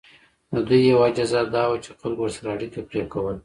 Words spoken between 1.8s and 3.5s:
چې خلکو ورسره اړیکه پرې کوله.